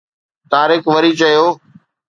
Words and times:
طارق 0.51 0.83
وري 0.93 1.11
چيو 1.19 1.45